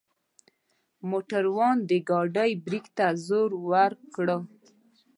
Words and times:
موټروان 1.09 1.77
د 1.89 1.91
ګاډۍ 2.09 2.51
برک 2.65 2.85
ته 2.97 3.05
زور 3.27 3.49
وکړ. 3.69 4.27